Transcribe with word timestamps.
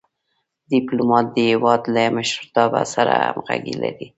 ډيپلومات 0.71 1.25
د 1.31 1.37
هېواد 1.49 1.81
له 1.95 2.03
مشرتابه 2.17 2.81
سره 2.93 3.13
همږغي 3.27 3.73
لري. 3.81 4.07